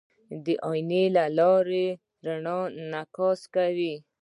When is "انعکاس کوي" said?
2.81-3.95